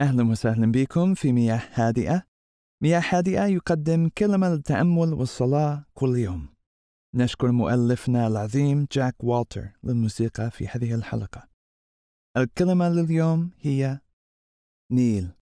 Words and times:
أهلا 0.00 0.30
وسهلا 0.30 0.72
بكم 0.72 1.14
في 1.14 1.32
مياه 1.32 1.62
هادئة. 1.72 2.22
مياه 2.82 3.02
هادئة 3.08 3.44
يقدم 3.44 4.08
كلمة 4.08 4.48
للتأمل 4.48 5.12
والصلاة 5.14 5.84
كل 5.94 6.16
يوم. 6.16 6.48
نشكر 7.14 7.52
مؤلفنا 7.52 8.26
العظيم 8.26 8.86
جاك 8.92 9.24
والتر 9.24 9.68
للموسيقى 9.84 10.50
في 10.50 10.68
هذه 10.68 10.94
الحلقة. 10.94 11.48
الكلمة 12.36 12.88
لليوم 12.88 13.50
هي 13.60 14.00
نيل. 14.92 15.37